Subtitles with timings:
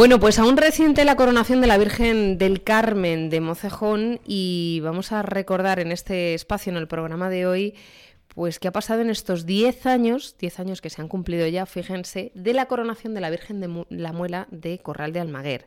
[0.00, 5.12] Bueno, pues aún reciente la coronación de la Virgen del Carmen de Mocejón y vamos
[5.12, 7.74] a recordar en este espacio, en el programa de hoy,
[8.28, 11.66] pues qué ha pasado en estos 10 años, 10 años que se han cumplido ya,
[11.66, 15.66] fíjense, de la coronación de la Virgen de la Muela de Corral de Almaguer.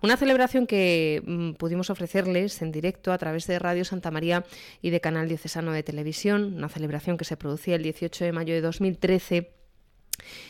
[0.00, 4.44] Una celebración que mm, pudimos ofrecerles en directo a través de Radio Santa María
[4.80, 8.54] y de Canal Diocesano de Televisión, una celebración que se producía el 18 de mayo
[8.54, 9.61] de 2013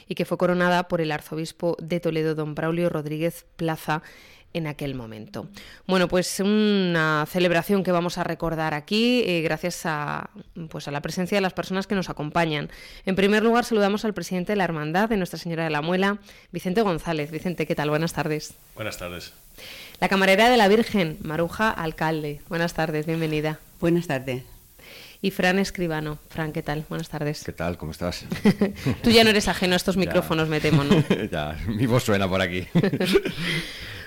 [0.08, 4.02] y que fue coronada por el arzobispo de Toledo, don Braulio Rodríguez Plaza,
[4.54, 5.48] en aquel momento.
[5.86, 10.30] Bueno, pues una celebración que vamos a recordar aquí eh, gracias a,
[10.68, 12.70] pues a la presencia de las personas que nos acompañan.
[13.06, 16.18] En primer lugar, saludamos al presidente de la Hermandad de Nuestra Señora de la Muela,
[16.50, 17.30] Vicente González.
[17.30, 17.90] Vicente, ¿qué tal?
[17.90, 18.54] Buenas tardes.
[18.74, 19.32] Buenas tardes.
[20.00, 22.40] La camarera de la Virgen, Maruja Alcalde.
[22.48, 23.58] Buenas tardes, bienvenida.
[23.80, 24.51] Buenas tardes
[25.22, 26.18] y Fran Escribano.
[26.28, 26.84] Fran, ¿qué tal?
[26.88, 27.44] Buenas tardes.
[27.44, 27.78] ¿Qué tal?
[27.78, 28.26] ¿Cómo estás?
[29.02, 31.02] Tú ya no eres ajeno a estos micrófonos, me temo, ¿no?
[31.30, 32.66] ya, mi voz suena por aquí.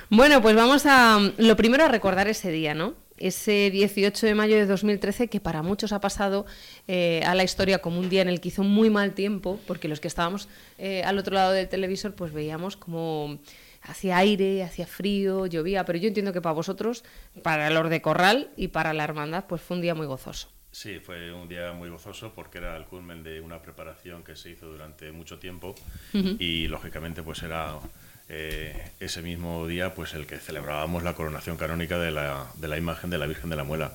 [0.09, 2.93] bueno, pues vamos a lo primero a recordar ese día, ¿no?
[3.17, 6.45] Ese 18 de mayo de 2013 que para muchos ha pasado
[6.85, 9.87] eh, a la historia como un día en el que hizo muy mal tiempo, porque
[9.87, 13.39] los que estábamos eh, al otro lado del televisor pues veíamos como
[13.83, 17.05] hacía aire, hacía frío, llovía, pero yo entiendo que para vosotros,
[17.41, 20.49] para los de Corral y para la hermandad, pues fue un día muy gozoso.
[20.75, 24.49] Sí, fue un día muy gozoso porque era el culmen de una preparación que se
[24.49, 25.73] hizo durante mucho tiempo
[26.11, 27.79] y lógicamente pues era
[28.27, 32.77] eh, ese mismo día pues el que celebrábamos la coronación canónica de la, de la
[32.77, 33.93] imagen de la Virgen de la Muela.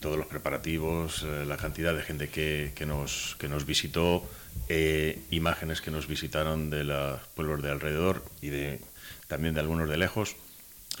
[0.00, 4.26] Todos los preparativos, eh, la cantidad de gente que, que, nos, que nos visitó,
[4.70, 8.80] eh, imágenes que nos visitaron de los pueblos de alrededor y de,
[9.26, 10.36] también de algunos de lejos,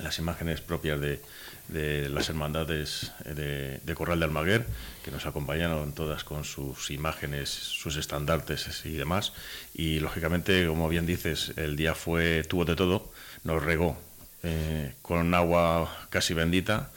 [0.00, 1.20] las imágenes propias de,
[1.68, 4.66] de las hermandades de, Corral de Almaguer,
[5.04, 9.32] que nos acompañaron todas con sus imágenes, sus estandartes y demás.
[9.74, 13.12] Y lógicamente, como bien dices, el día fue tuvo de todo,
[13.44, 13.98] nos regó
[14.42, 16.90] eh, con agua casi bendita.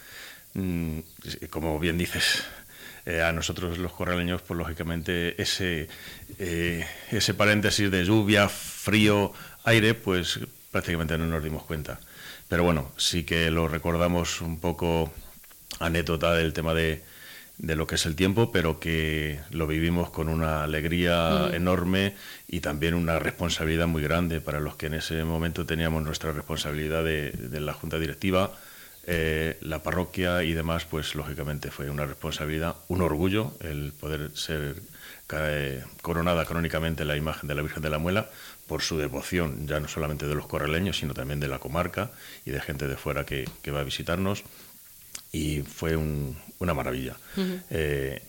[0.53, 0.99] Mm,
[1.49, 2.43] como bien dices,
[3.05, 5.89] eh, a nosotros los corraleños, pues lógicamente ese,
[6.39, 9.33] eh, ese paréntesis de lluvia, frío,
[9.65, 10.39] aire, pues
[10.71, 11.99] prácticamente no nos dimos cuenta.
[12.51, 15.09] Pero bueno, sí que lo recordamos un poco
[15.79, 17.01] anécdota del tema de,
[17.57, 22.13] de lo que es el tiempo, pero que lo vivimos con una alegría enorme
[22.49, 27.05] y también una responsabilidad muy grande para los que en ese momento teníamos nuestra responsabilidad
[27.05, 27.31] de,
[27.61, 28.51] la Junta Directiva,
[29.07, 34.75] eh, la parroquia y demás, pues lógicamente fue una responsabilidad, un orgullo el poder ser
[35.33, 38.29] eh, coronada canónicamente la imagen de la Virgen de la Muela,
[38.71, 42.11] por su devoción, ya no solamente de los correleños, sino también de la comarca
[42.45, 44.43] y de gente de fuera que, va a visitarnos.
[45.33, 47.17] Y fue una maravilla.
[47.69, 48.21] Eh,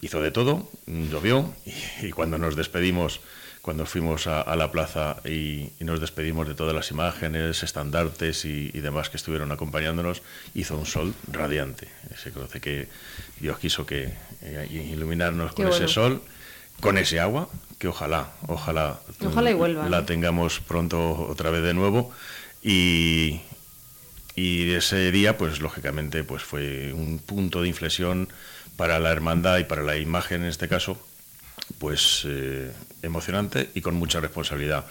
[0.00, 1.54] hizo de todo, llovió,
[2.00, 3.20] y, cuando nos despedimos,
[3.60, 9.10] cuando fuimos a, la plaza y, nos despedimos de todas las imágenes, estandartes y, demás
[9.10, 10.22] que estuvieron acompañándonos,
[10.54, 11.88] hizo un sol radiante.
[12.16, 12.88] Se conoce que
[13.40, 14.10] Dios quiso que
[14.40, 16.22] eh, iluminarnos con ese sol
[16.80, 17.48] con ese agua,
[17.78, 19.00] que ojalá, ojalá,
[19.88, 22.10] la tengamos pronto otra vez de nuevo.
[22.62, 23.40] Y,
[24.34, 28.28] y ese día, pues lógicamente, pues fue un punto de inflexión
[28.76, 30.98] para la hermandad y para la imagen en este caso,
[31.78, 34.86] pues eh, emocionante y con mucha responsabilidad.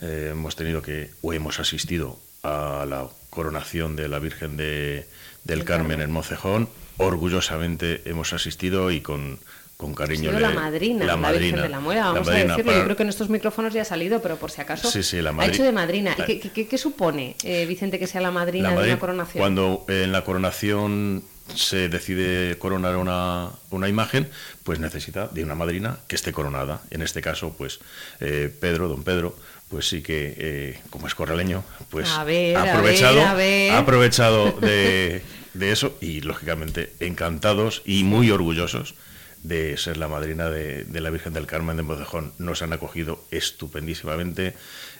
[0.00, 5.08] Eh, hemos tenido que, o hemos asistido a la coronación de la Virgen de,
[5.44, 6.68] del Carmen en Mocejón.
[6.98, 9.38] Orgullosamente hemos asistido y con,
[9.76, 10.32] con cariño.
[10.32, 12.72] la madrina, la, Virgen de la Muela, vamos a decirlo.
[12.72, 15.64] Yo creo que en estos micrófonos ya ha salido, pero por si acaso ha hecho
[15.64, 16.16] de madrina.
[16.26, 19.40] ¿Y qué, supone, eh, Vicente, que sea la madrina de una coronación?
[19.40, 21.22] Cuando en la coronación
[21.54, 24.28] se decide coronar una, una, imagen,
[24.64, 26.80] pues necesita de una madrina que esté coronada.
[26.90, 27.78] En este caso, pues
[28.20, 29.36] eh, Pedro, don Pedro,
[29.68, 35.22] pues sí que, eh, como es corraleño, pues ha aprovechado, ha aprovechado de
[35.56, 38.94] de eso y, lógicamente, encantados y muy orgullosos
[39.42, 42.32] de ser la madrina de, de la Virgen del Carmen de Mocejón.
[42.38, 44.54] Nos han acogido estupendísimamente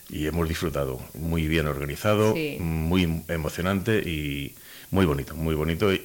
[0.08, 1.00] y hemos disfrutado.
[1.14, 2.56] Muy bien organizado, Sí.
[2.60, 4.54] muy emocionante y
[4.90, 5.92] muy bonito, muy bonito.
[5.92, 6.02] Y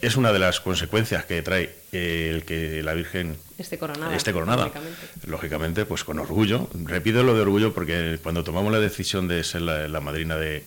[0.00, 4.14] es una de las consecuencias que trae el que la Virgen Esté coronada.
[4.16, 4.64] esté coronada.
[4.64, 5.00] lógicamente.
[5.26, 6.68] Lógicamente, pues con orgullo.
[6.84, 10.64] Repito lo de orgullo porque cuando tomamos la decisión de ser la, la madrina de,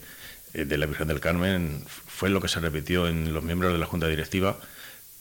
[0.54, 3.86] de la Virgen del Carmen, fue lo que se repitió en los miembros de la
[3.86, 4.58] Junta Directiva,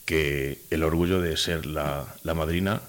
[0.06, 2.80] que el orgullo de ser la, la madrina,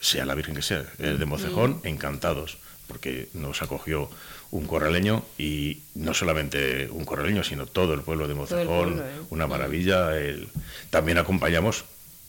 [0.00, 2.58] sea la Virgen que sea, es de Mocejón, encantados,
[2.88, 4.10] porque nos acogió
[4.50, 9.10] un corraleño y no solamente un corraleño, sino todo el pueblo de Mocejón, pueblo, ¿eh?
[9.30, 10.16] una maravilla.
[10.18, 10.48] el-
[10.90, 11.84] también acompañamos,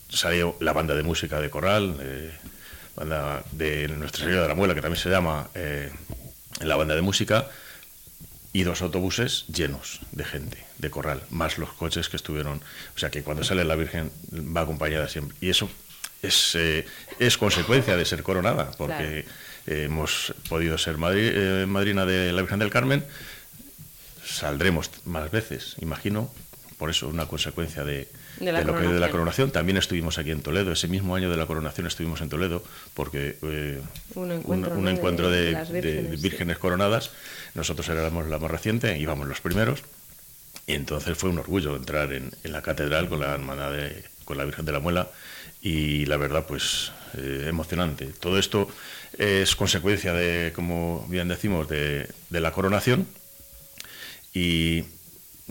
[0.08, 2.32] salió la banda de música de Corral, eh,
[2.96, 5.90] banda de Nuestra Señora de la Muela, que también se llama eh,
[6.60, 7.48] la banda de música,
[8.58, 12.62] y dos autobuses llenos de gente, de Corral, más los coches que estuvieron.
[12.94, 15.36] O sea que cuando sale la Virgen va acompañada siempre.
[15.42, 15.68] Y eso
[16.22, 16.86] es, eh,
[17.18, 19.26] es consecuencia de ser coronada, porque
[19.66, 23.04] hemos podido ser madri- eh, madrina de la Virgen del Carmen,
[24.24, 26.32] saldremos más veces, imagino,
[26.78, 28.08] por eso una consecuencia de,
[28.40, 29.50] De la de lo que de la coronación.
[29.50, 32.62] También estuvimos aquí en Toledo, ese mismo año de la coronación estuvimos en Toledo,
[32.94, 33.80] porque eh,
[34.14, 34.90] Un encuentro, un, ¿no?
[34.90, 37.10] encuentro de- vírgenes, coronadas,
[37.54, 39.82] nosotros éramos la más reciente, íbamos los primeros,
[40.66, 44.36] y entonces fue un orgullo entrar en, en la catedral con la hermana de, con
[44.36, 45.08] la Virgen de la Muela,
[45.62, 48.06] y la verdad, pues eh, emocionante.
[48.20, 48.68] Todo esto
[49.16, 53.06] es consecuencia de, como bien decimos, de, de la coronación,
[54.34, 54.84] y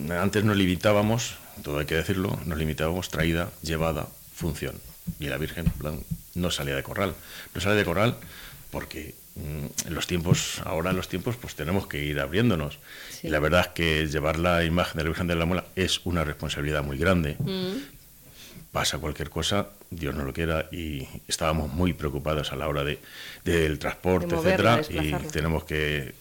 [0.10, 4.76] antes nos limitábamos, todo hay que decirlo, nos limitábamos traída, llevada, función.
[5.20, 6.00] Y la Virgen plan,
[6.34, 7.16] no salía de corral.
[7.54, 8.18] No sale de corral
[8.72, 12.80] porque mm, en los tiempos, ahora en los tiempos, pues tenemos que ir abriéndonos.
[13.10, 13.28] Sí.
[13.28, 16.02] Y la verdad es que llevar la imagen de la Virgen de la Muela es
[16.06, 17.38] una responsabilidad muy grande.
[17.40, 17.96] Mm.
[18.72, 23.00] Pasa cualquier cosa, Dios no lo quiera, y estábamos muy preocupados a la hora de,
[23.46, 26.14] del transporte, De moverla, etcétera, y tenemos que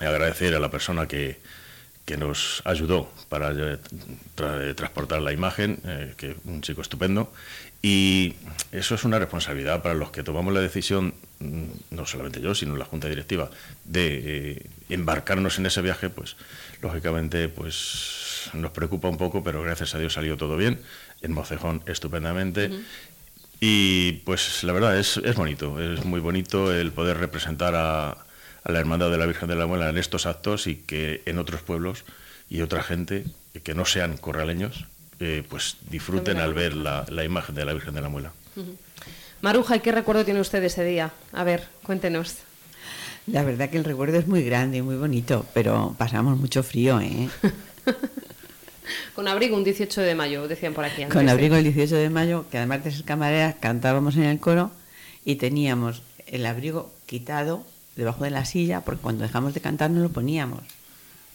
[0.00, 1.38] agradecer a la persona que,
[2.08, 3.76] que nos ayudó para eh,
[4.34, 7.30] tra- transportar la imagen, eh, que un chico estupendo.
[7.82, 8.34] Y
[8.72, 12.78] eso es una responsabilidad para los que tomamos la decisión, mm, no solamente yo, sino
[12.78, 13.50] la Junta Directiva,
[13.84, 16.36] de eh, embarcarnos en ese viaje, pues
[16.80, 20.80] lógicamente pues nos preocupa un poco, pero gracias a Dios salió todo bien,
[21.20, 22.70] en Mocejón estupendamente.
[23.60, 28.16] Y pues la verdad es, es bonito, es muy bonito el poder representar a,
[28.68, 31.38] a la Hermandad de la Virgen de la Muela en estos actos y que en
[31.38, 32.04] otros pueblos
[32.50, 33.24] y otra gente
[33.64, 34.84] que no sean corraleños
[35.20, 38.32] eh, pues disfruten al ver la, la imagen de la Virgen de la Muela.
[39.40, 41.12] Maruja, ¿y qué recuerdo tiene usted de ese día?
[41.32, 42.36] A ver, cuéntenos.
[43.26, 47.00] La verdad que el recuerdo es muy grande y muy bonito, pero pasamos mucho frío,
[47.00, 47.28] ¿eh?
[49.14, 51.14] Con abrigo un 18 de mayo, decían por aquí antes.
[51.14, 51.32] Con ¿eh?
[51.32, 54.70] abrigo el 18 de mayo, que además de ser camarera, cantábamos en el coro
[55.24, 57.64] y teníamos el abrigo quitado
[57.98, 60.60] debajo de la silla, porque cuando dejamos de cantar no lo poníamos,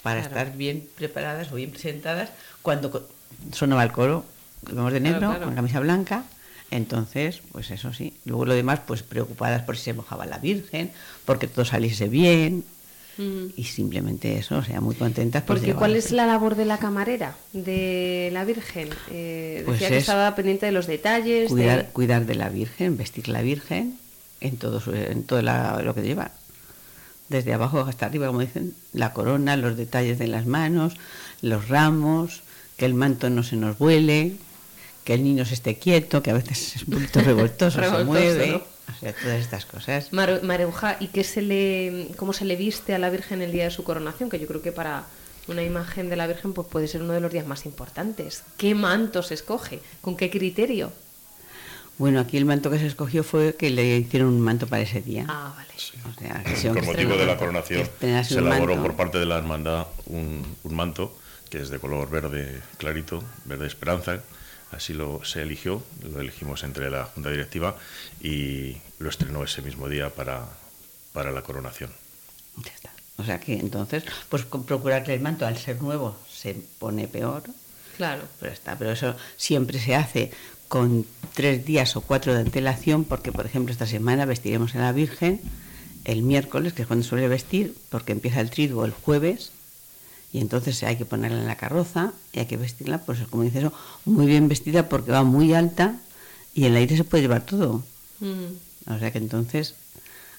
[0.02, 0.36] para Claro.
[0.40, 2.30] estar bien preparadas o bien presentadas
[2.62, 3.08] cuando
[3.52, 4.26] sonaba el coro,
[4.72, 5.46] íbamos de negro, claro.
[5.46, 6.24] con camisa blanca,
[6.72, 8.14] entonces, pues eso sí.
[8.26, 10.90] Luego lo demás, pues preocupadas por si se mojaba la Virgen,
[11.26, 12.64] porque todo saliese bien,
[13.16, 13.50] Mm.
[13.56, 15.44] y simplemente eso, o sea, muy contentas.
[15.44, 18.90] pues, Porque ¿cuál es la labor de la camarera, de la Virgen?
[19.12, 21.50] Eh, Pues decía que estaba pendiente de los detalles.
[21.52, 24.00] cuidar, de- cuidar de la Virgen, vestir la Virgen
[24.42, 26.32] en todo, su- en todo la- lo que lleva.
[27.34, 30.94] Desde abajo hasta arriba, como dicen, la corona, los detalles de las manos,
[31.42, 32.44] los ramos,
[32.78, 34.34] que el manto no se nos vuele,
[35.04, 38.48] que el niño se esté quieto, que a veces es un poquito revoltoso, se mueve,
[38.52, 38.58] ¿no?
[38.58, 40.12] o sea, todas estas cosas.
[40.12, 43.64] Maru- Maruja, ¿y qué se le, cómo se le viste a la Virgen el día
[43.64, 44.30] de su coronación?
[44.30, 45.06] Que yo creo que para
[45.48, 48.44] una imagen de la Virgen pues puede ser uno de los días más importantes.
[48.58, 49.80] ¿Qué manto se escoge?
[50.02, 50.92] ¿Con qué criterio?
[51.98, 55.02] Bueno, aquí el manto que se escogió fue que le hicieron un manto para ese
[55.02, 55.26] día.
[55.30, 55.70] Ah, vale.
[55.74, 59.26] O sea, que se- Con motivo de la coronación estrenase se elaboró por parte de
[59.26, 61.16] la hermandad un, un manto
[61.50, 64.22] que es de color verde clarito, verde esperanza.
[64.72, 67.76] Así lo se eligió, lo elegimos entre la junta directiva
[68.22, 70.48] y lo estrenó ese mismo día para,
[71.14, 71.92] para la coronación.
[72.58, 72.90] Ya está.
[73.18, 77.08] O sea que entonces, pues con procurar que el manto al ser nuevo se pone
[77.08, 77.44] peor,
[77.98, 78.24] Claro.
[78.40, 78.76] pero está.
[78.76, 80.32] Pero eso siempre se hace
[80.74, 84.92] con tres días o cuatro de antelación, porque por ejemplo esta semana vestiremos a la
[84.92, 85.40] Virgen
[86.04, 89.52] el miércoles, que es cuando suele vestir, porque empieza el triduo el jueves,
[90.32, 93.60] y entonces hay que ponerla en la carroza y hay que vestirla, pues como dice
[93.60, 93.72] eso,
[94.06, 95.98] muy bien vestida porque va muy alta
[96.56, 97.84] y el aire se puede llevar todo.
[98.20, 98.92] Mm.
[98.96, 99.76] O sea que entonces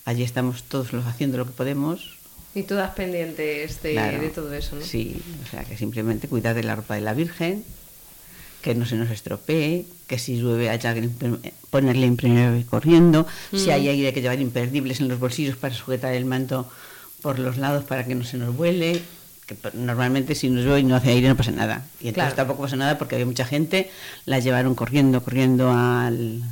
[0.05, 2.19] allí estamos todos los haciendo lo que podemos
[2.57, 4.21] Y todas pendientes de, Claro.
[4.21, 4.85] de todo eso, ¿no?
[4.85, 7.63] Sí, o sea que simplemente cuidar de la ropa de la Virgen
[8.65, 11.11] que no se nos estropee, que si llueve haya que
[11.69, 16.15] ponerle impermeable corriendo, si hay aire hay que llevar imperdibles en los bolsillos para sujetar
[16.15, 16.67] el manto
[17.21, 19.03] por los lados para que no se nos vuele,
[19.45, 21.85] que normalmente si nos llueve y no hace aire no pasa nada.
[22.01, 23.91] Y entonces tampoco pasa nada porque había mucha gente,
[24.25, 26.43] la llevaron corriendo, corriendo al,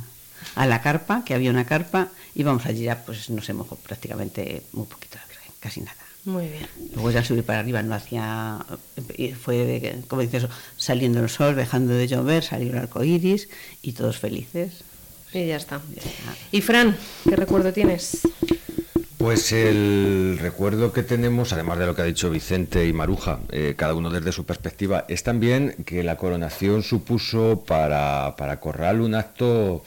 [0.53, 3.75] a la carpa, que había una carpa, y vamos allí ya pues no se mojó
[3.77, 5.17] prácticamente muy poquito
[5.59, 6.02] casi nada.
[6.25, 6.67] Muy bien.
[6.93, 8.65] Luego ya subir para arriba no hacía,
[9.41, 13.49] fue, como dices, saliendo el sol, dejando de llover, salió el arco iris
[13.81, 14.83] y todos felices.
[15.33, 15.81] Y ya está.
[16.51, 16.95] Y Fran,
[17.27, 18.21] ¿qué recuerdo tienes?
[19.17, 23.73] Pues el recuerdo que tenemos, además de lo que ha dicho Vicente y Maruja, eh,
[23.77, 29.15] cada uno desde su perspectiva, es también que la coronación supuso para, para Corral un
[29.15, 29.83] acto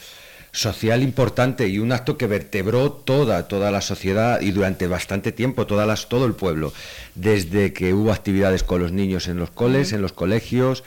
[0.56, 5.66] social importante y un acto que vertebró toda, toda la sociedad y durante bastante tiempo,
[5.66, 6.72] todas las, todo el pueblo,
[7.14, 10.82] desde que hubo actividades con los niños en los coles, en los colegios,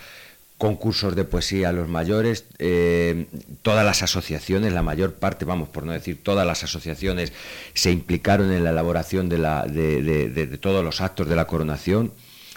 [0.57, 3.27] concursos de poesía a los mayores, eh,
[3.61, 7.31] todas las asociaciones, la mayor parte, vamos, por no decir todas las asociaciones,
[7.75, 12.11] se implicaron en la elaboración de, la, de todos los actos de la coronación.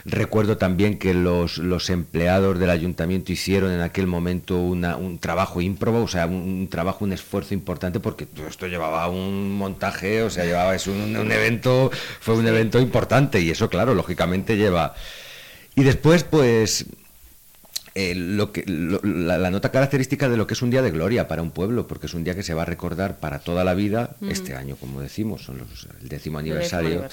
[0.04, 5.60] Recuerdo también que los, los empleados del ayuntamiento hicieron en aquel momento una, un trabajo
[5.60, 10.44] ímprobo, o sea, un, trabajo, un esfuerzo importante, porque esto llevaba un montaje, o sea,
[10.44, 11.90] llevaba es un, un evento,
[12.20, 14.94] fue un evento importante y eso, claro, lógicamente lleva.
[15.74, 16.86] Y después, pues,
[17.94, 21.42] eh, lo que, la, nota característica de lo que es un día de gloria para
[21.42, 24.16] un pueblo, porque es un día que se va a recordar para toda la vida,
[24.26, 27.04] este año, como decimos, son los, el décimo aniversario.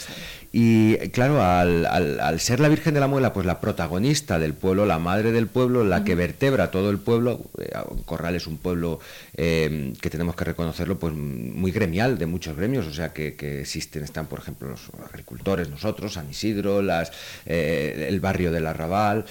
[0.54, 4.86] Y claro, al, al, ser la Virgen de la Muela, pues la protagonista del pueblo,
[4.86, 7.72] la madre del pueblo, la que vertebra todo el pueblo, eh,
[8.06, 9.02] Corral es un pueblo
[9.36, 13.60] eh, que tenemos que reconocerlo, pues muy gremial, de muchos gremios, o sea que, que
[13.60, 17.12] existen, están por ejemplo los agricultores, nosotros, San Isidro, las,
[17.46, 19.26] el barrio del Arrabal,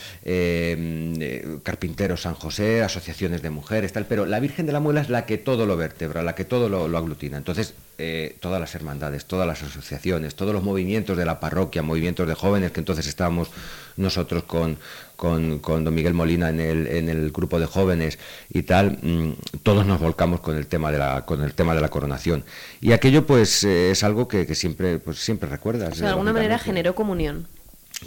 [1.62, 5.26] carpinteros San José, asociaciones de mujeres, tal, pero la Virgen de la Muela es la
[5.26, 7.36] que todo lo vertebra, la que todo lo, aglutina.
[7.36, 12.26] Entonces, eh, todas las hermandades, todas las asociaciones, todos los movimientos de la parroquia, movimientos
[12.28, 13.48] de jóvenes, que entonces estábamos
[13.96, 14.78] nosotros con,
[15.16, 18.18] con, don Miguel Molina en el, en el grupo de jóvenes
[18.48, 21.80] y tal, mm, todos nos volcamos con el tema de la, con el tema de
[21.80, 22.44] la coronación.
[22.80, 25.98] Y aquello pues eh, es algo que, siempre, pues, siempre recuerdas.
[25.98, 27.46] de alguna manera generó comunión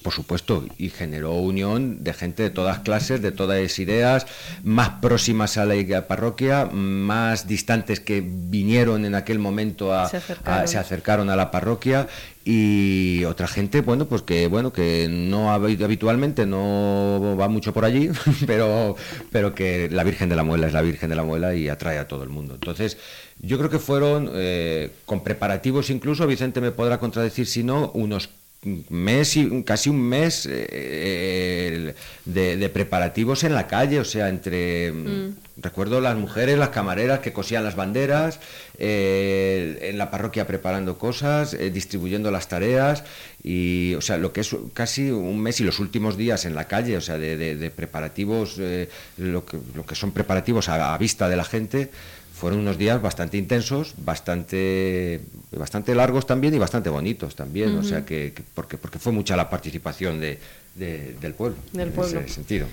[0.03, 4.25] por supuesto, y generó unión de gente de todas clases, de todas ideas,
[4.63, 11.29] más próximas a la parroquia, más distantes que vinieron en aquel momento a se acercaron
[11.29, 12.07] a, la parroquia
[12.45, 18.09] y otra gente, bueno, pues que bueno que no habitualmente no va mucho por allí,
[18.47, 18.95] pero
[19.31, 21.99] pero que la Virgen de la Muela es la Virgen de la Muela y atrae
[21.99, 22.53] a todo el mundo.
[22.55, 22.97] Entonces,
[23.39, 28.29] yo creo que fueron eh, con preparativos incluso, Vicente me podrá contradecir si no, unos
[28.63, 35.35] mes y casi un mes eh, de, preparativos en la calle, o sea, entre mm.
[35.57, 38.39] recuerdo las mujeres, las camareras que cosían las banderas,
[38.77, 43.03] eh, en la parroquia preparando cosas, eh, distribuyendo las tareas
[43.41, 46.65] y, o sea, lo que es casi un mes y los últimos días en la
[46.65, 48.59] calle, o sea, de, preparativos,
[49.17, 51.89] lo que, lo, que, son preparativos a vista de la gente
[52.41, 55.21] fueron unos días bastante intensos, bastante,
[55.51, 59.47] bastante largos también y bastante bonitos también, o sea que, porque, porque fue mucha la
[59.47, 60.39] participación de,
[60.75, 62.17] del pueblo, del pueblo.
[62.17, 62.65] en ese sentido.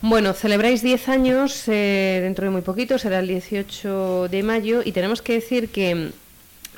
[0.00, 4.92] Bueno, celebráis 10 años eh, dentro de muy poquito, será el 18 de mayo y
[4.92, 6.12] tenemos que decir que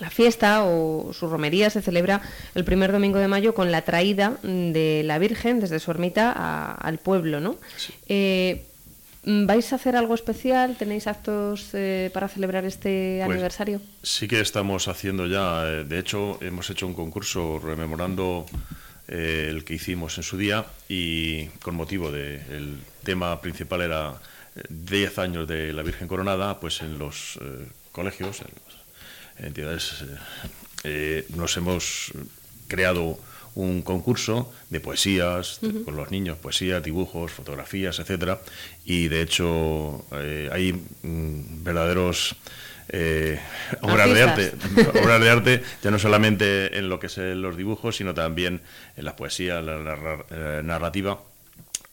[0.00, 2.22] la fiesta o su romería se celebra
[2.56, 6.32] el primer domingo de mayo con la traída de la Virgen desde su ermita
[6.72, 7.54] al pueblo, ¿no?
[8.08, 8.64] Eh,
[9.24, 10.76] ¿Vais a hacer algo especial?
[10.76, 13.80] ¿Tenéis actos eh, para celebrar este pues aniversario?
[14.02, 15.64] Sí que estamos haciendo ya.
[15.68, 18.46] Eh, de hecho, hemos hecho un concurso rememorando
[19.06, 24.14] eh, el que hicimos en su día y con motivo del tema principal era
[24.68, 27.38] 10 años de la Virgen Coronada, pues en los
[27.92, 30.04] colegios, en las entidades,
[31.36, 32.12] nos hemos
[32.66, 33.18] creado
[33.54, 38.40] un concurso de poesías con los niños, poesías, dibujos, fotografías, etcétera,
[38.84, 42.36] y de hecho eh, hay mm, verdaderos
[42.88, 43.38] eh,
[43.80, 44.52] obras de arte,
[45.02, 48.60] obras de arte ya no solamente en lo que es los dibujos, sino también
[48.96, 51.22] en la poesía, la, eh, narrativa.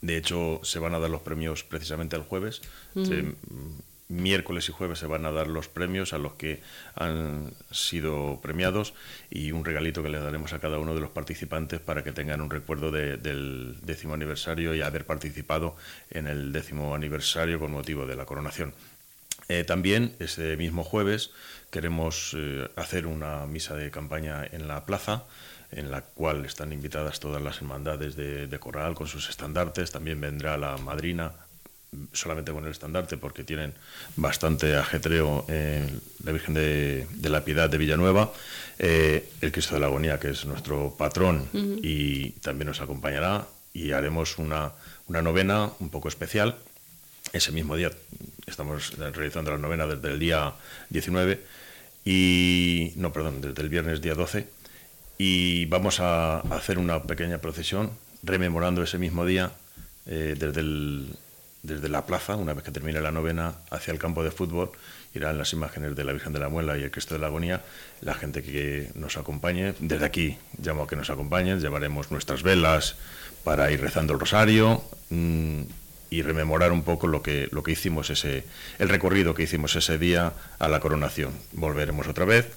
[0.01, 2.61] De hecho, se van a dar los premios precisamente el jueves
[4.09, 6.61] miércoles y jueves se van a dar los premios a los que
[6.95, 8.93] han sido premiados
[9.29, 12.41] y un regalito que le daremos a cada uno de los participantes para que tengan
[12.41, 15.75] un recuerdo del décimo aniversario y haber participado
[16.09, 18.73] en el décimo aniversario con motivo de la coronación.
[19.47, 21.31] Eh, también ese mismo jueves
[21.71, 25.25] queremos eh, hacer una misa de campaña en la plaza
[25.71, 29.91] en la cual están invitadas todas las hermandades de, de Corral con sus estandartes.
[29.91, 31.33] También vendrá la madrina
[32.13, 33.73] solamente con el estandarte, porque tienen
[34.15, 38.31] bastante ajetreo en la Virgen de, la Piedad de Villanueva,
[38.77, 43.91] eh, el Cristo de la Agonía, que es nuestro patrón, y también nos acompañará, y
[43.91, 44.71] haremos una,
[45.07, 46.55] una novena un poco especial.
[47.33, 47.91] Ese mismo día
[48.47, 50.53] estamos realizando la novena desde el día
[50.89, 51.39] 19
[52.05, 54.47] y no, perdón, desde el viernes día 12
[55.17, 57.91] y vamos a hacer una pequeña procesión
[58.23, 59.51] rememorando ese mismo día
[60.05, 61.15] eh, desde, el,
[61.61, 64.71] desde la plaza, una vez que termine la novena, hacia el campo de fútbol,
[65.13, 67.61] irán las imágenes de la Virgen de la Muela y el Cristo de la Agonía,
[68.01, 72.95] la gente que nos acompañe, desde aquí llamo a que nos acompañen, llevaremos nuestras velas
[73.43, 75.61] para ir rezando el rosario mm,
[76.09, 78.45] y rememorar un poco lo que, lo que hicimos ese,
[78.77, 81.33] el recorrido que hicimos ese día a la coronación.
[81.51, 82.47] Volveremos otra vez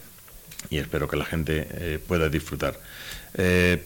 [0.71, 2.78] y espero que la gente eh, pueda disfrutar.
[3.35, 3.85] Eh,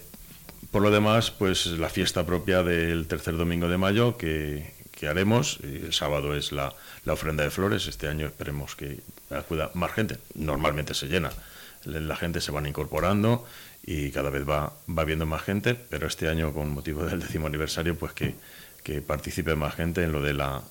[0.70, 5.92] por lo demás, pues la fiesta propia del tercer domingo de mayo que, haremos, el
[5.92, 6.74] sábado es la,
[7.06, 9.00] ofrenda de flores, este año esperemos que
[9.30, 11.30] acuda más gente, normalmente se llena,
[11.84, 13.46] la gente se van incorporando
[13.84, 17.46] y cada vez va, va viendo más gente, pero este año con motivo del décimo
[17.46, 18.34] aniversario, pues que,
[19.06, 20.62] participe más gente en lo de la,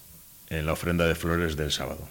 [0.50, 2.08] en la ofrenda de flores del sábado.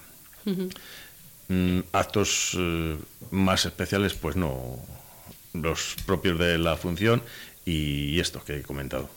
[1.48, 2.98] Mm, actos eh,
[3.30, 4.78] más especiales, pues no,
[5.54, 7.22] los propios de la función
[7.64, 9.08] y estos que he comentado.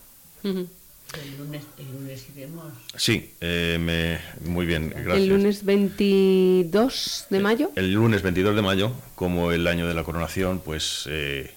[1.13, 2.73] El lunes, iremos.
[2.95, 5.17] Sí, eh, muy bien, gracias.
[5.17, 7.71] ¿El lunes 22 de mayo?
[7.75, 11.07] El, lunes 22 de mayo, como el año de la coronación, pues...
[11.09, 11.53] Eh,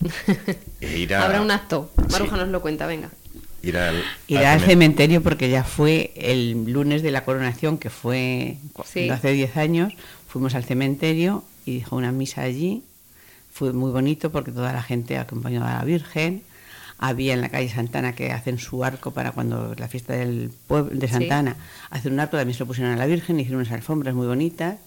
[1.14, 1.92] Habrá un acto.
[2.10, 3.10] Maruja nos lo cuenta, venga
[3.62, 8.58] irá al, Irá al cementerio porque ya fue el lunes de la coronación, que fue
[9.10, 9.94] hace 10 años,
[10.28, 12.82] fuimos al cementerio y dijo una misa allí.
[13.52, 16.42] Fue muy bonito porque toda la gente acompañó a la Virgen.
[17.04, 20.96] Había en la calle Santana que hacen su arco para cuando la fiesta del pueblo
[20.96, 21.56] de Santana
[21.90, 24.78] hacen un arco, también se lo pusieron a la Virgen, hicieron unas alfombras muy bonitas.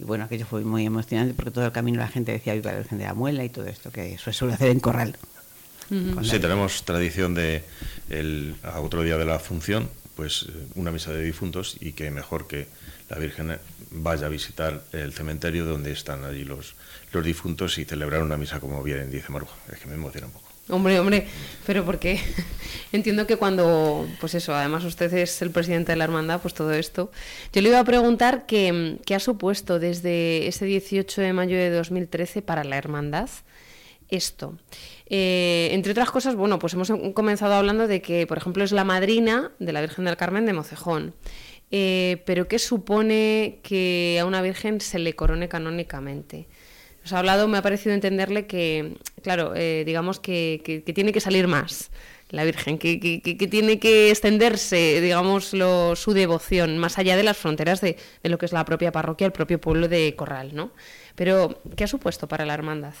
[0.00, 2.78] Y bueno, aquello fue muy emocionante porque todo el camino la gente decía viva la
[2.78, 5.16] Virgen de la Muela y todo esto que eso suele hacer en Corral.
[5.88, 7.62] Sí, tenemos tradición de
[8.10, 12.48] el otro día de la función, pues eh, una misa de difuntos y que mejor
[12.48, 12.66] que
[13.08, 13.56] la Virgen
[13.92, 16.74] vaya a visitar el cementerio donde están allí los,
[17.12, 19.54] los difuntos y celebrar una misa como bien dice Maruja.
[19.72, 20.51] Es que me emociona un poco.
[20.68, 21.26] Hombre, hombre,
[21.66, 22.20] pero porque
[22.92, 26.72] entiendo que cuando, pues eso, además usted es el presidente de la hermandad, pues todo
[26.72, 27.10] esto.
[27.52, 31.70] Yo le iba a preguntar qué, qué ha supuesto desde ese 18 de mayo de
[31.70, 33.28] 2013 para la hermandad
[34.12, 34.58] esto.
[35.06, 38.84] Eh, entre otras cosas, bueno, pues hemos comenzado hablando de que, por ejemplo, es la
[38.84, 41.14] madrina de la Virgen del Carmen de Mocejón.
[41.70, 46.46] Eh, pero ¿qué supone que a una virgen se le corone canónicamente?
[47.02, 51.48] Nos ha hablado, me ha parecido entenderle que, claro, eh, digamos que, tiene que salir
[51.48, 51.90] más
[52.30, 57.98] la Virgen, que, tiene que extenderse, digamos, su devoción más allá de las fronteras de,
[58.22, 60.70] de, lo que es la propia parroquia, el propio pueblo de Corral, ¿no?
[61.14, 62.94] Pero, ¿qué ha supuesto para la hermandad?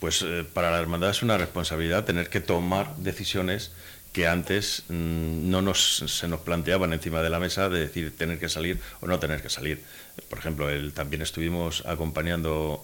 [0.00, 3.72] pues eh, para la hermandad es una responsabilidad tener que tomar decisiones
[4.12, 8.38] que antes mm, no nos, se nos planteaban encima de la mesa de decir tener
[8.38, 9.82] que salir o no tener que salir.
[10.28, 12.82] Por ejemplo, el, también estuvimos acompañando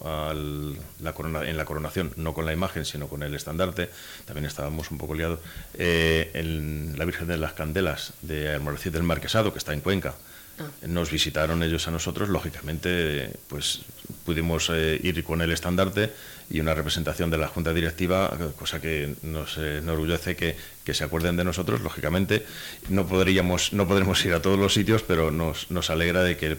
[1.00, 1.14] la
[1.46, 3.90] en la coronación, no con la imagen, sino con el estandarte,
[4.24, 5.40] también estábamos un poco liados,
[5.74, 10.14] eh, en la Virgen de las Candelas de Almoracid del Marquesado, que está en Cuenca.
[10.58, 10.64] Ah.
[10.86, 13.80] Nos visitaron ellos a nosotros, lógicamente, pues
[14.24, 16.12] pudimos eh, ir con el estandarte
[16.48, 21.36] y una representación de la Junta Directiva, cosa que nos enorgullece que, que se acuerden
[21.36, 22.46] de nosotros, lógicamente.
[22.88, 26.56] No, podríamos, no podremos ir a todos los sitios, pero nos, nos alegra de que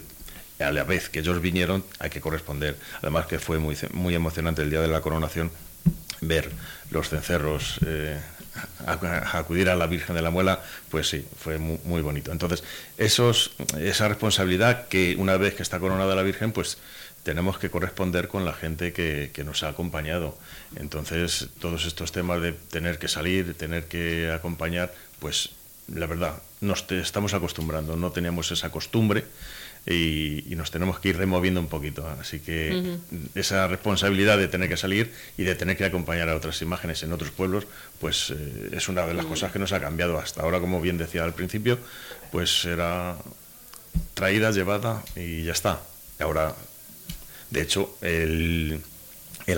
[0.59, 2.77] a la vez que ellos vinieron hay que corresponder.
[3.01, 5.51] Además que fue muy, muy emocionante el día de la coronación
[6.21, 6.51] ver
[6.91, 7.79] los cencerros.
[7.85, 8.19] Eh,
[9.33, 12.31] acudir a la Virgen de la Muela, pues sí, fue muy, bonito.
[12.31, 12.63] Entonces,
[12.97, 16.77] esos, esa responsabilidad que una vez que está coronada la Virgen, pues
[17.27, 20.37] tenemos que corresponder con la gente que, nos ha acompañado.
[20.77, 25.49] Entonces, todos estos temas de tener que salir, tener que acompañar, pues
[25.93, 29.25] la verdad, nos estamos acostumbrando, no teníamos esa costumbre
[29.85, 32.07] y, nos tenemos que ir removiendo un poquito.
[32.17, 32.95] Así que
[33.35, 37.11] esa responsabilidad de tener que salir y de tener que acompañar a otras imágenes en
[37.11, 37.67] otros pueblos,
[37.99, 40.97] pues eh, es una de las cosas que nos ha cambiado hasta ahora, como bien
[40.97, 41.77] decía al principio,
[42.31, 43.17] pues era
[44.13, 45.81] traída, llevada y ya está.
[46.19, 46.55] Ahora,
[47.49, 48.81] de hecho, el,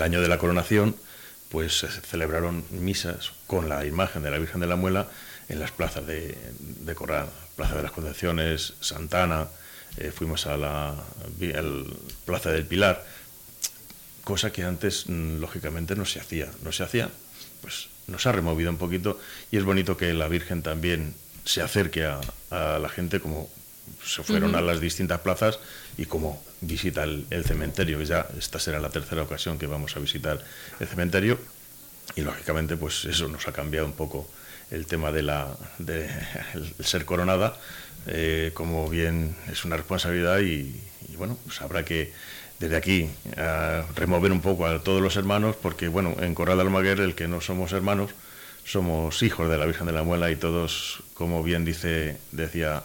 [0.00, 0.96] año de la coronación,
[1.48, 5.08] pues se celebraron misas con la imagen de la Virgen de la Muela
[5.48, 9.48] en las plazas de, de Corral, Plaza de las Concepciones, Santana,
[9.96, 10.94] eh, fuimos a la
[12.24, 13.04] Plaza del Pilar,
[14.24, 17.10] cosa que antes mm, lógicamente no se hacía, no se hacía,
[17.60, 22.04] pues nos ha removido un poquito y es bonito que la Virgen también se acerque
[22.04, 23.48] a, la gente como
[24.04, 25.58] se fueron a las distintas plazas
[25.96, 30.42] y como visita el, cementerio, ya esta será la tercera ocasión que vamos a visitar
[30.78, 31.38] el cementerio
[32.16, 34.28] y lógicamente pues eso nos ha cambiado un poco
[34.70, 35.48] el tema de la
[35.78, 36.08] de
[36.80, 37.56] ser coronada.
[38.06, 40.74] Eh, como bien es una responsabilidad y,
[41.18, 42.14] bueno pues habrá que
[42.58, 43.10] desde aquí
[43.94, 47.28] remover un poco a todos los hermanos porque bueno en Corral de Almaguer el que
[47.28, 48.12] no somos hermanos
[48.64, 52.82] somos hijos de la Virgen de la Muela y todos como bien dice decía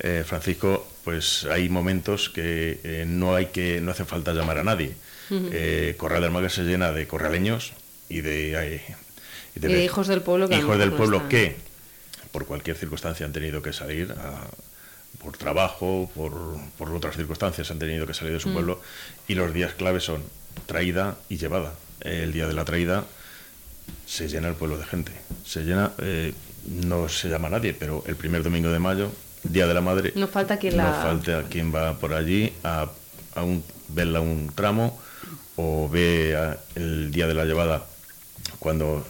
[0.00, 4.64] eh, Francisco pues hay momentos que eh, no hay que no hace falta llamar a
[4.64, 4.94] nadie.
[5.96, 7.72] Corral de Almaguer se llena de corraleños
[8.08, 8.80] y de,
[9.54, 11.56] de, hijos del pueblo que, hijos del pueblo que
[12.30, 14.14] por cualquier circunstancia han tenido que salir
[15.24, 18.52] por trabajo, por, otras circunstancias han tenido que salir de su mm.
[18.52, 18.80] pueblo.
[19.26, 20.22] Y los días claves son
[20.66, 21.74] traída y llevada.
[22.00, 23.04] El día de la traída
[24.06, 25.12] se llena el pueblo de gente,
[25.44, 26.32] se llena, eh,
[26.66, 29.12] no se llama nadie, pero el primer domingo de mayo,
[29.44, 32.88] Día de la Madre, no falta quien, no falta quien va por allí a,
[33.34, 34.98] a un, verla un tramo
[35.56, 36.36] o ve
[36.74, 37.84] el día de la llevada.
[38.58, 39.06] Cuando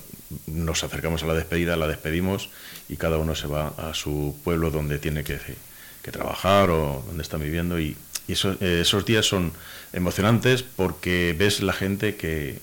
[0.47, 2.51] nos acercamos a la despedida, la despedimos
[2.89, 5.39] y cada uno se va a su pueblo donde tiene que,
[6.11, 7.81] trabajar o donde está viviendo.
[7.81, 7.97] Y,
[8.29, 9.53] eh, esos días son
[9.93, 12.61] emocionantes porque ves la gente que,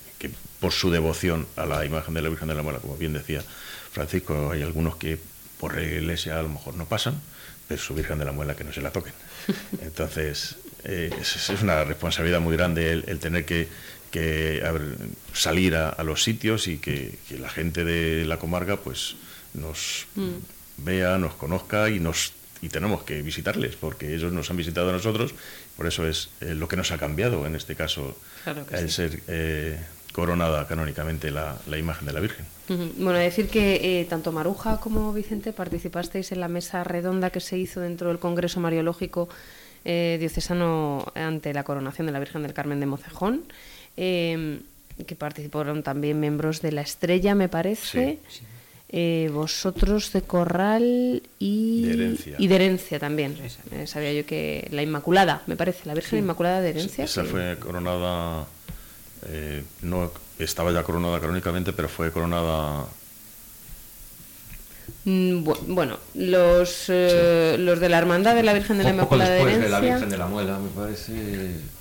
[0.60, 3.42] por su devoción a la imagen de la Virgen de la Muela, como bien decía
[3.90, 5.18] Francisco, hay algunos que
[5.58, 7.20] por la iglesia a lo mejor no pasan,
[7.78, 9.12] su Virgen de la Muela que no se la toquen.
[9.82, 13.68] Entonces, eh, es, una responsabilidad muy grande el tener que
[14.12, 14.62] que
[15.32, 19.16] salir a, los sitios y que, la gente de la comarca pues
[19.54, 20.84] nos mm.
[20.84, 24.92] vea, nos conozca y nos y tenemos que visitarles porque ellos nos han visitado a
[24.92, 25.34] nosotros,
[25.76, 28.16] por eso es eh, lo que nos ha cambiado en este caso
[28.70, 29.80] el ser eh,
[30.12, 32.46] coronada canónicamente la, imagen de la Virgen.
[32.68, 37.58] Bueno, decir que eh, tanto Maruja como Vicente participasteis en la mesa redonda que se
[37.58, 39.28] hizo dentro del Congreso Mariológico
[39.84, 43.42] Diocesano ante la coronación de la Virgen del Carmen de Mocejón.
[43.96, 44.60] Em,
[45.06, 48.18] que participaron también miembros de La Estrella, me parece.
[48.94, 53.36] Eh, vosotros de Corral y de Herencia, también.
[53.70, 57.04] Eh, sabía yo que la Inmaculada, me parece, la Virgen Inmaculada de Herencia.
[57.04, 58.46] Esa fue coronada,
[59.26, 62.86] eh, no estaba ya coronada canónicamente, pero fue coronada.
[65.04, 69.80] Mm, bueno, los, los de la Hermandad de la Virgen de la Inmaculada de la
[69.80, 71.72] Virgen de la Muela, me parece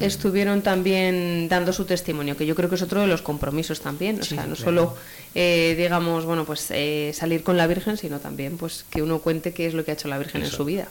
[0.00, 4.20] estuvieron también dando su testimonio, que yo creo que es otro de los compromisos también,
[4.20, 4.94] o sea, no solo
[5.34, 9.52] eh, digamos, bueno, pues eh, salir con la Virgen, sino también pues que uno cuente
[9.52, 10.88] qué es lo que ha hecho la Virgen en su vida.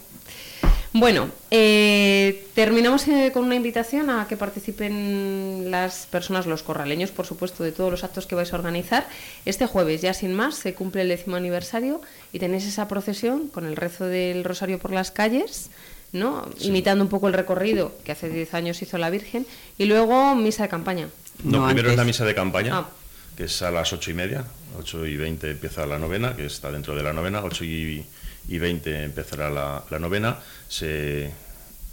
[1.00, 7.64] Bueno, eh, terminamos con una invitación a que participen las personas, los corraleños, por supuesto,
[7.64, 9.08] de todos los actos que vais a organizar.
[9.46, 12.02] Este jueves, ya sin más, se cumple el décimo aniversario
[12.34, 15.70] y tenéis esa procesión con el rezo del rosario por las calles
[16.14, 16.50] ¿no?
[16.62, 19.46] Imitando un poco el recorrido que hace 10 años hizo la Virgen.
[19.78, 21.10] Y luego misa de campaña.
[21.44, 22.90] No, primero es la misa de campaña, ah.
[23.36, 24.46] que es a las 8 y media.
[24.80, 27.44] 8 y 20 empieza la novena, que está dentro de la novena.
[27.44, 28.06] 8 y,
[28.48, 30.40] y 20 empezará la, novena.
[30.68, 31.32] Se,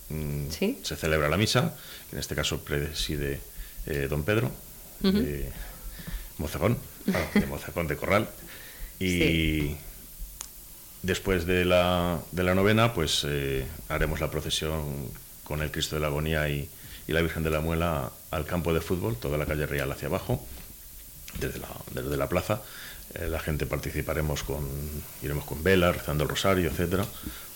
[0.08, 1.74] mm, se celebra la misa,
[2.10, 3.40] que en este caso preside
[3.86, 4.50] eh, don Pedro,
[5.00, 5.50] de
[6.38, 6.78] Mocejón,
[7.34, 8.28] de Mocejón de Corral.
[8.98, 9.76] Y.
[11.04, 15.10] Después de la, de la novena, pues eh, haremos la procesión
[15.42, 16.70] con el Cristo de la Agonía y,
[17.08, 20.42] la Virgen de la Muela al campo de fútbol, toda la calle Real hacia abajo,
[21.38, 22.62] desde la, desde la plaza.
[23.14, 24.66] Eh, la gente participaremos con,
[25.22, 27.04] iremos con velas, rezando el rosario, etcétera,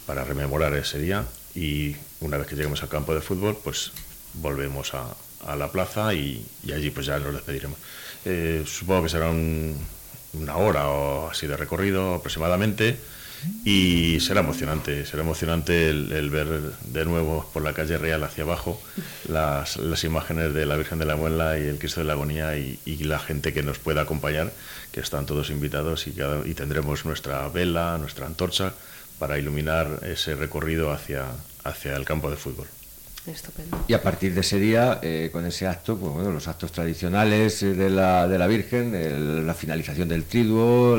[0.06, 1.24] para rememorar ese día.
[1.54, 3.92] Y una vez que lleguemos al campo de fútbol, pues
[4.34, 5.14] volvemos a,
[5.56, 7.78] la plaza y, allí pues ya nos despediremos.
[8.24, 12.98] Eh, supongo que será una hora o así de recorrido aproximadamente
[13.64, 16.48] y será emocionante, será emocionante el, ver
[16.84, 18.80] de nuevo por la calle Real hacia abajo
[19.28, 22.56] las, las, imágenes de la Virgen de la Muela y el Cristo de la Agonía
[22.56, 24.52] y, la gente que nos pueda acompañar,
[24.92, 28.74] que están todos invitados y, y tendremos nuestra vela, nuestra antorcha
[29.18, 31.26] para iluminar ese recorrido hacia,
[31.64, 32.66] hacia el campo de fútbol.
[33.86, 37.62] Y a partir de ese día, eh, con ese acto, pues bueno, los actos tradicionales
[37.62, 40.96] eh, de la, de la Virgen, la finalización del triduo,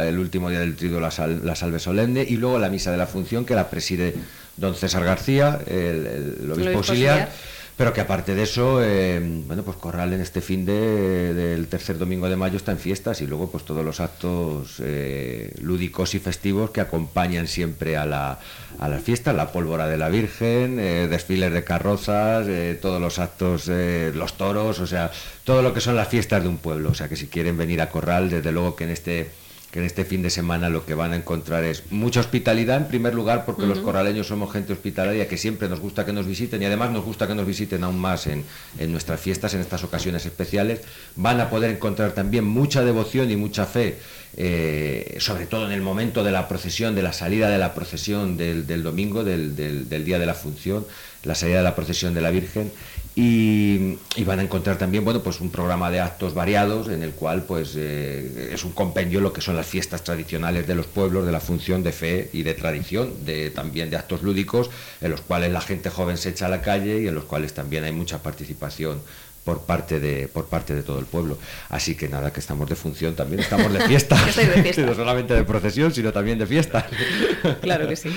[0.00, 1.10] el último día del triduo, la,
[1.42, 4.14] la, salve solemne, y luego la misa de la función que la preside
[4.56, 7.30] don César García, el, obispo auxiliar
[7.76, 11.98] pero que aparte de eso, eh, bueno, pues Corral en este fin de, del tercer
[11.98, 16.18] domingo de mayo está en fiestas y luego pues todos los actos eh, lúdicos y
[16.18, 18.38] festivos que acompañan siempre a la,
[18.78, 22.46] a las fiestas, la pólvora de la Virgen, eh, desfiles de carrozas,
[22.80, 25.10] todos los actos, los toros, o sea,
[25.44, 26.90] todo lo que son las fiestas de un pueblo.
[26.90, 29.30] O sea que si quieren venir a Corral, desde luego que en este
[29.72, 32.88] que en este fin de semana lo que van a encontrar es mucha hospitalidad en
[32.88, 36.60] primer lugar porque los corraleños somos gente hospitalaria que siempre nos gusta que nos visiten
[36.60, 38.44] y además nos gusta que nos visiten aún más en,
[38.78, 40.82] en nuestras fiestas, en estas ocasiones especiales.
[41.16, 43.96] Van a poder encontrar también mucha devoción y mucha fe
[44.34, 48.38] eh, sobre todo en el momento de la procesión, de la salida de la procesión
[48.38, 50.86] del, domingo, del, del, día de la función,
[51.22, 52.72] la salida de la procesión de la Virgen.
[53.14, 57.42] Y, van a encontrar también bueno pues un programa de actos variados en el cual
[57.42, 61.32] pues eh, es un compendio lo que son las fiestas tradicionales de los pueblos de
[61.32, 64.70] la función de fe y de tradición de también de actos lúdicos
[65.02, 67.52] en los cuales la gente joven se echa a la calle y en los cuales
[67.52, 69.02] también hay mucha participación
[69.44, 71.38] por parte de por parte de todo el pueblo.
[71.68, 74.16] Así que nada, que estamos de función también, estamos de fiesta.
[74.78, 76.86] no solamente de procesión, sino también de fiesta.
[77.60, 78.10] claro que sí.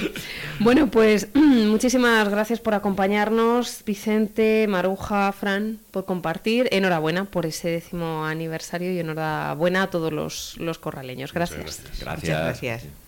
[0.60, 6.68] Bueno, pues muchísimas gracias por acompañarnos, Vicente, Maruja, Fran, por compartir.
[6.72, 11.34] Enhorabuena por ese décimo aniversario y enhorabuena a todos los, los corraleños.
[11.34, 11.82] Gracias.
[12.00, 12.40] gracias.
[12.40, 13.05] gracias.